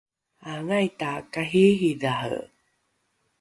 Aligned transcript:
aangai 0.49 0.87
takariiridhare? 0.99 2.41